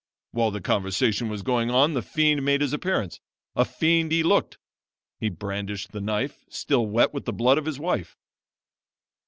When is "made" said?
2.43-2.61